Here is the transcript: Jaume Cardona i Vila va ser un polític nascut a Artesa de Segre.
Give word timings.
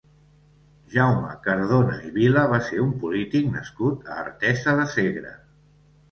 Jaume 0.93 1.33
Cardona 1.47 1.97
i 2.07 2.13
Vila 2.15 2.45
va 2.53 2.59
ser 2.69 2.79
un 2.85 2.93
polític 3.03 3.51
nascut 3.57 4.09
a 4.13 4.17
Artesa 4.23 4.75
de 4.81 4.87
Segre. 4.95 5.35